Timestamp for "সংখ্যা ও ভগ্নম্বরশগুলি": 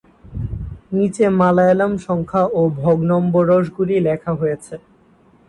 2.07-3.95